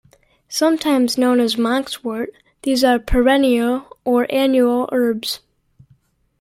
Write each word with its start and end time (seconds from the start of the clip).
Sometimes 0.49 1.15
known 1.19 1.39
as 1.39 1.57
monkswort, 1.57 2.29
these 2.63 2.83
are 2.83 2.97
perennial 2.97 3.99
or 4.03 4.25
annual 4.31 4.89
herbs. 4.91 5.41